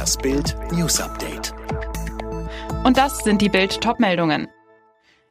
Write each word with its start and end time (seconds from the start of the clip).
Das 0.00 0.16
Bild 0.16 0.56
News 0.72 0.98
Update. 0.98 1.52
Und 2.84 2.96
das 2.96 3.18
sind 3.18 3.42
die 3.42 3.50
Bild 3.50 3.82
Topmeldungen. 3.82 4.48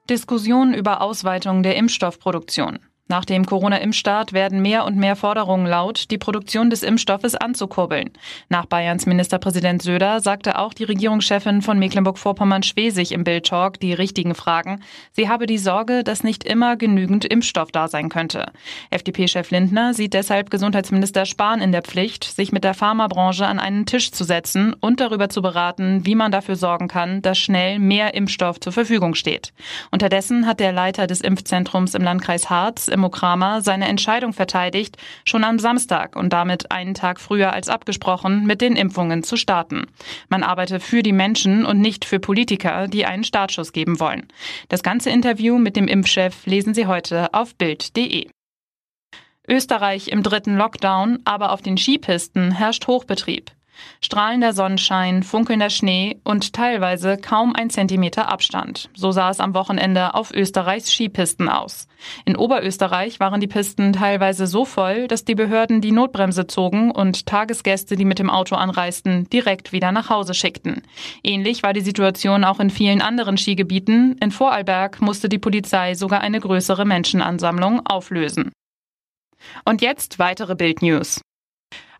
Diskussion 0.08 0.76
über 0.76 1.02
Ausweitung 1.02 1.64
der 1.64 1.76
Impfstoffproduktion. 1.76 2.78
Nach 3.12 3.26
dem 3.26 3.48
Corona-Impfstart 3.48 4.34
werden 4.34 4.62
mehr 4.62 4.86
und 4.86 4.96
mehr 4.96 5.16
Forderungen 5.16 5.66
laut, 5.66 6.12
die 6.12 6.20
Produktion 6.20 6.70
des 6.70 6.84
Impfstoffes 6.84 7.34
anzukurbeln. 7.34 8.12
Nach 8.50 8.68
Bayerns 8.68 9.08
Ministerpräsident 9.08 9.82
Söder 9.82 10.20
sagte 10.20 10.60
auch 10.60 10.76
die 10.76 10.84
Regierungschefin 10.84 11.64
von 11.64 11.80
Mecklenburg-Vorpommern-Schwesig 11.80 13.12
im 13.12 13.24
Bild-Talk 13.24 13.80
die 13.80 13.94
richtigen 13.94 14.36
Fragen. 14.36 14.84
Sie 15.12 15.28
habe 15.28 15.48
die 15.48 15.58
Sorge, 15.58 16.04
dass 16.04 16.24
nicht 16.24 16.44
immer 16.44 16.78
genügend 16.78 17.26
Impfstoff 17.26 17.72
da 17.72 17.88
sein 17.88 18.10
könnte. 18.10 18.52
FDP-Chef 18.92 19.50
Lindner 19.50 19.96
sieht 19.96 20.14
deshalb 20.14 20.52
Gesundheitsminister 20.52 21.26
Spahn 21.26 21.62
in 21.62 21.72
der 21.72 21.82
Pflicht, 21.82 22.26
sich 22.26 22.52
mit 22.52 22.64
der 22.64 22.76
Pharmabranche 22.76 23.48
an 23.48 23.58
einen 23.58 23.88
Tisch 23.88 24.12
zu 24.12 24.24
setzen 24.24 24.76
und 24.80 25.00
darüber 25.00 25.30
zu 25.30 25.42
beraten, 25.42 26.06
wie 26.06 26.14
man 26.14 26.32
dafür 26.32 26.56
sorgen 26.56 26.88
kann, 26.88 27.24
dass 27.24 27.40
schnell 27.40 27.80
mehr 27.80 28.14
Impfstoff 28.14 28.60
zur 28.60 28.72
Verfügung 28.72 29.16
steht. 29.16 29.52
Unterdessen 29.90 30.46
hat 30.46 30.60
der 30.60 30.74
Leiter 30.74 31.08
des 31.08 31.22
Impfzentrums 31.22 31.96
im 31.96 32.04
Landkreis 32.04 32.52
Harz 32.52 32.88
Immo 33.00 33.10
Kramer 33.10 33.62
seine 33.62 33.88
Entscheidung 33.88 34.34
verteidigt, 34.34 34.98
schon 35.24 35.46
am 35.46 35.58
Samstag 35.58 36.18
und 36.18 36.34
damit 36.34 36.70
einen 36.70 36.94
Tag 36.94 37.22
früher 37.22 37.54
als 37.54 37.70
abgesprochen 37.70 38.46
mit 38.46 38.60
den 38.60 38.76
Impfungen 38.76 39.24
zu 39.24 39.38
starten. 39.38 39.88
Man 40.28 40.44
arbeite 40.44 40.82
für 40.82 41.02
die 41.02 41.14
Menschen 41.14 41.66
und 41.66 41.80
nicht 41.80 42.04
für 42.04 42.20
Politiker, 42.20 42.90
die 42.90 43.06
einen 43.06 43.24
Startschuss 43.24 43.72
geben 43.72 44.02
wollen. 44.02 44.28
Das 44.68 44.84
ganze 44.84 45.12
Interview 45.12 45.58
mit 45.58 45.78
dem 45.78 45.88
Impfchef 45.88 46.46
lesen 46.46 46.74
Sie 46.74 46.88
heute 46.88 47.34
auf 47.34 47.56
Bild.de. 47.56 48.28
Österreich 49.48 50.10
im 50.10 50.22
dritten 50.22 50.58
Lockdown, 50.58 51.20
aber 51.24 51.54
auf 51.54 51.62
den 51.62 51.78
Skipisten 51.78 52.52
herrscht 52.52 52.86
Hochbetrieb. 52.86 53.52
Strahlender 54.02 54.54
Sonnenschein, 54.54 55.24
funkelnder 55.24 55.70
Schnee 55.70 56.20
und 56.24 56.54
teilweise 56.54 57.18
kaum 57.18 57.56
ein 57.56 57.70
Zentimeter 57.70 58.30
Abstand. 58.30 58.90
So 58.96 59.12
sah 59.12 59.30
es 59.30 59.40
am 59.40 59.54
Wochenende 59.54 60.14
auf 60.14 60.34
Österreichs 60.34 60.92
Skipisten 60.92 61.50
aus. 61.50 61.88
In 62.26 62.36
Oberösterreich 62.36 63.20
waren 63.20 63.42
die 63.42 63.48
Pisten 63.48 63.94
teilweise 63.94 64.48
so 64.48 64.66
voll, 64.66 65.08
dass 65.08 65.26
die 65.26 65.36
Behörden 65.36 65.82
die 65.82 65.92
Notbremse 65.92 66.48
zogen 66.48 66.92
und 66.92 67.26
Tagesgäste, 67.26 67.96
die 67.96 68.06
mit 68.06 68.20
dem 68.20 68.30
Auto 68.30 68.56
anreisten, 68.56 69.30
direkt 69.30 69.74
wieder 69.74 69.92
nach 69.92 70.10
Hause 70.10 70.34
schickten. 70.34 70.84
Ähnlich 71.24 71.64
war 71.64 71.74
die 71.74 71.82
Situation 71.82 72.44
auch 72.44 72.60
in 72.60 72.70
vielen 72.70 73.02
anderen 73.02 73.38
Skigebieten. 73.38 74.18
In 74.22 74.32
Vorarlberg 74.32 75.02
musste 75.02 75.30
die 75.30 75.40
Polizei 75.40 75.94
sogar 75.94 76.22
eine 76.22 76.40
größere 76.40 76.86
Menschenansammlung 76.86 77.86
auflösen. 77.86 78.52
Und 79.66 79.82
jetzt 79.82 80.20
weitere 80.20 80.56
Bildnews. 80.56 81.22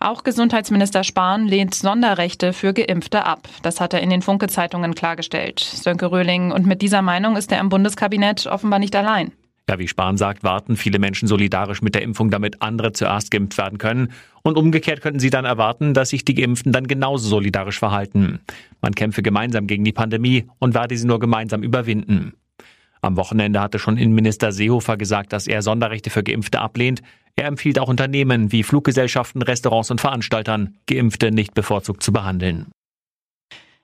Auch 0.02 0.24
Gesundheitsminister 0.24 1.04
Spahn 1.04 1.46
lehnt 1.46 1.76
Sonderrechte 1.76 2.54
für 2.54 2.74
Geimpfte 2.74 3.26
ab. 3.26 3.50
Das 3.64 3.82
hat 3.82 3.94
er 3.94 4.00
in 4.00 4.10
den 4.10 4.22
Funke-Zeitungen 4.22 4.96
klargestellt. 4.96 5.60
Sönke 5.60 6.10
Röhling. 6.10 6.54
Und 6.54 6.66
mit 6.66 6.82
dieser 6.82 7.02
Meinung 7.02 7.36
ist 7.36 7.52
er 7.52 7.60
im 7.60 7.68
Bundeskabinett 7.68 8.48
offenbar 8.48 8.80
nicht 8.80 8.96
allein. 8.96 9.34
Ja, 9.70 9.78
wie 9.78 9.90
Spahn 9.90 10.16
sagt, 10.16 10.46
warten 10.46 10.78
viele 10.78 11.00
Menschen 11.00 11.28
solidarisch 11.28 11.82
mit 11.82 11.96
der 11.96 12.02
Impfung, 12.02 12.32
damit 12.32 12.62
andere 12.62 12.94
zuerst 12.94 13.30
geimpft 13.30 13.58
werden 13.58 13.78
können. 13.78 14.14
Und 14.42 14.58
umgekehrt 14.58 15.02
könnten 15.02 15.20
sie 15.20 15.30
dann 15.30 15.44
erwarten, 15.44 15.94
dass 15.94 16.10
sich 16.10 16.24
die 16.24 16.34
Geimpften 16.34 16.72
dann 16.72 16.88
genauso 16.88 17.28
solidarisch 17.28 17.78
verhalten. 17.78 18.40
Man 18.82 18.96
kämpfe 18.96 19.22
gemeinsam 19.22 19.68
gegen 19.68 19.84
die 19.84 19.92
Pandemie 19.92 20.48
und 20.60 20.76
werde 20.76 20.98
sie 20.98 21.06
nur 21.06 21.20
gemeinsam 21.20 21.62
überwinden. 21.62 22.34
Am 23.02 23.16
Wochenende 23.16 23.62
hatte 23.62 23.80
schon 23.80 23.98
Innenminister 23.98 24.52
Seehofer 24.52 24.98
gesagt, 24.98 25.32
dass 25.34 25.48
er 25.48 25.62
Sonderrechte 25.62 26.10
für 26.10 26.24
Geimpfte 26.24 26.60
ablehnt. 26.60 27.02
Er 27.36 27.46
empfiehlt 27.46 27.80
auch 27.80 27.88
Unternehmen 27.88 28.52
wie 28.52 28.64
Fluggesellschaften, 28.64 29.42
Restaurants 29.42 29.92
und 29.92 30.02
Veranstaltern, 30.02 30.76
Geimpfte 30.88 31.32
nicht 31.32 31.54
bevorzugt 31.54 32.04
zu 32.04 32.12
behandeln. 32.12 32.68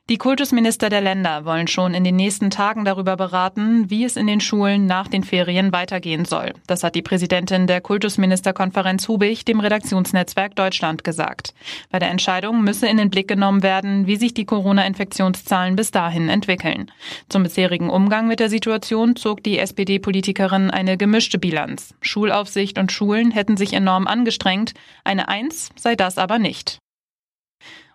Die 0.07 0.19
Kultusminister 0.19 0.89
der 0.89 1.01
Länder 1.01 1.45
wollen 1.45 1.65
schon 1.65 1.95
in 1.95 2.03
den 2.03 2.15
nächsten 2.15 2.51
Tagen 2.51 2.85
darüber 2.85 3.17
beraten, 3.17 3.89
wie 3.89 4.03
es 4.03 4.17
in 4.17 4.27
den 4.27 4.39
Schulen 4.39 4.85
nach 4.85 5.07
den 5.07 5.23
Ferien 5.23 5.73
weitergehen 5.73 6.25
soll. 6.25 6.53
Das 6.67 6.83
hat 6.83 6.93
die 6.93 7.01
Präsidentin 7.01 7.65
der 7.65 7.81
Kultusministerkonferenz 7.81 9.07
Hubig 9.07 9.45
dem 9.45 9.59
Redaktionsnetzwerk 9.59 10.55
Deutschland 10.55 11.03
gesagt. 11.03 11.55
Bei 11.89 11.97
der 11.97 12.11
Entscheidung 12.11 12.63
müsse 12.63 12.85
in 12.87 12.97
den 12.97 13.09
Blick 13.09 13.27
genommen 13.27 13.63
werden, 13.63 14.05
wie 14.05 14.17
sich 14.17 14.35
die 14.35 14.45
Corona-Infektionszahlen 14.45 15.75
bis 15.75 15.89
dahin 15.89 16.29
entwickeln. 16.29 16.91
Zum 17.27 17.41
bisherigen 17.41 17.89
Umgang 17.89 18.27
mit 18.27 18.39
der 18.39 18.51
Situation 18.51 19.15
zog 19.15 19.41
die 19.41 19.57
SPD-Politikerin 19.57 20.69
eine 20.69 20.97
gemischte 20.97 21.39
Bilanz. 21.39 21.95
Schulaufsicht 22.01 22.77
und 22.77 22.91
Schulen 22.91 23.31
hätten 23.31 23.57
sich 23.57 23.73
enorm 23.73 24.05
angestrengt. 24.05 24.75
Eine 25.03 25.29
Eins 25.29 25.71
sei 25.75 25.95
das 25.95 26.19
aber 26.19 26.37
nicht. 26.37 26.77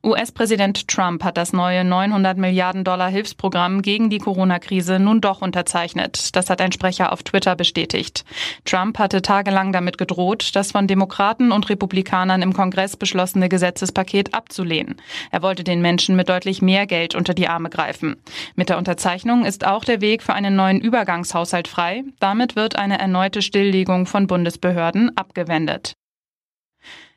US-Präsident 0.03 0.89
Trump 0.89 1.23
hat 1.25 1.37
das 1.37 1.53
neue 1.53 1.85
900 1.85 2.39
Milliarden 2.39 2.85
Dollar 2.85 3.11
Hilfsprogramm 3.11 3.83
gegen 3.83 4.09
die 4.09 4.17
Corona-Krise 4.17 4.99
nun 4.99 5.21
doch 5.21 5.43
unterzeichnet. 5.43 6.35
Das 6.35 6.49
hat 6.49 6.63
ein 6.63 6.73
Sprecher 6.73 7.13
auf 7.13 7.23
Twitter 7.23 7.55
bestätigt. 7.55 8.25
Trump 8.65 8.99
hatte 8.99 9.21
tagelang 9.21 9.73
damit 9.73 9.99
gedroht, 9.99 10.53
das 10.55 10.73
von 10.73 10.87
Demokraten 10.87 11.53
und 11.53 11.69
Republikanern 11.69 12.41
im 12.41 12.55
Kongress 12.55 12.97
beschlossene 12.97 13.51
Gesetzespaket 13.51 14.33
abzulehnen. 14.33 14.97
Er 15.31 15.43
wollte 15.43 15.65
den 15.65 15.83
Menschen 15.83 16.17
mit 16.17 16.31
deutlich 16.31 16.63
mehr 16.63 16.87
Geld 16.87 17.15
unter 17.15 17.35
die 17.35 17.49
Arme 17.49 17.69
greifen. 17.69 18.17
Mit 18.55 18.71
der 18.71 18.79
Unterzeichnung 18.79 19.45
ist 19.45 19.67
auch 19.67 19.85
der 19.85 20.01
Weg 20.01 20.23
für 20.23 20.33
einen 20.33 20.57
neuen 20.57 20.81
Übergangshaushalt 20.81 21.69
frei. 21.69 22.05
Damit 22.21 22.57
wird 22.57 22.77
eine 22.77 22.99
erneute 22.99 23.43
Stilllegung 23.43 24.07
von 24.07 24.27
Bundesbehörden 24.27 25.15
abgewendet. 25.15 25.93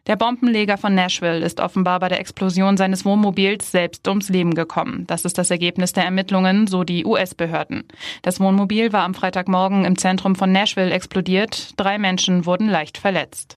Der 0.06 0.18
Bombenleger 0.18 0.78
von 0.78 0.94
Nashville 0.96 1.40
ist 1.40 1.62
offenbar 1.62 2.00
bei 2.02 2.10
der 2.10 2.20
Explosion 2.20 2.76
seines 2.76 3.06
Wohnmobils 3.06 3.72
selbst 3.72 4.06
ums 4.10 4.28
Leben 4.28 4.54
gekommen. 4.54 5.08
Das 5.08 5.24
ist 5.24 5.38
das 5.38 5.50
Ergebnis 5.50 5.94
der 5.94 6.04
Ermittlungen, 6.04 6.68
so 6.68 6.84
die 6.84 7.06
US-Behörden. 7.06 7.86
Das 8.22 8.42
Wohnmobil 8.42 8.92
war 8.92 9.04
am 9.04 9.14
Freitagmorgen 9.14 9.86
im 9.86 9.98
Zentrum 9.98 10.36
von 10.36 10.52
Nashville 10.52 10.92
explodiert. 10.92 11.72
Drei 11.78 11.98
Menschen 11.98 12.46
wurden 12.46 12.68
leicht 12.68 12.98
verletzt. 12.98 13.56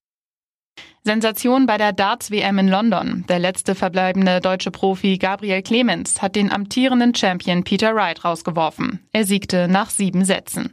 Sensation 1.03 1.67
bei 1.67 1.79
der 1.79 1.93
Darts-WM 1.93 2.59
in 2.59 2.69
London. 2.69 3.25
Der 3.29 3.39
letzte 3.41 3.75
verbleibende 3.75 4.41
deutsche 4.41 4.71
Profi 4.71 5.19
Gabriel 5.19 5.63
Clemens 5.63 6.23
hat 6.23 6.37
den 6.37 6.53
amtierenden 6.53 7.15
Champion 7.15 7.65
Peter 7.65 7.95
Wright 7.95 8.25
rausgeworfen. 8.25 9.01
Er 9.13 9.25
siegte 9.25 9.67
nach 9.69 9.91
sieben 9.91 10.25
Sätzen. 10.25 10.73